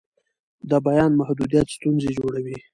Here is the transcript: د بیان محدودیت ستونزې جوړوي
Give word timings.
د 0.69 0.71
بیان 0.87 1.11
محدودیت 1.19 1.67
ستونزې 1.75 2.09
جوړوي 2.17 2.57